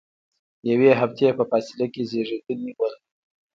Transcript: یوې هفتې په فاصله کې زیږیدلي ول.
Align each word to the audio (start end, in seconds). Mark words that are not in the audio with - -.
یوې 0.69 0.91
هفتې 1.01 1.27
په 1.37 1.43
فاصله 1.51 1.85
کې 1.93 2.01
زیږیدلي 2.09 2.71
ول. 2.77 2.93